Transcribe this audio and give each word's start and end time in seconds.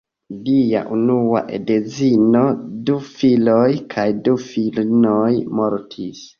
Lia 0.45 0.79
unua 0.95 1.41
edzino, 1.57 2.41
du 2.89 2.97
filoj 3.11 3.69
kaj 3.95 4.09
du 4.25 4.37
filinoj 4.49 5.31
mortis. 5.63 6.29